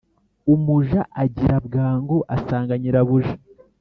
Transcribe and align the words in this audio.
umuja 0.53 0.99
agira 1.23 1.55
bwangu 1.65 2.17
asanga 2.35 2.73
nyirabuja 2.81 3.33